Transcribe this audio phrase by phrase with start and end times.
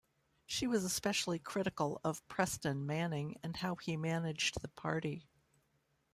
[0.47, 5.27] She was especially critical of Preston Manning and how he managed the party.